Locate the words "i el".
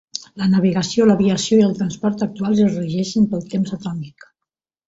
1.59-1.77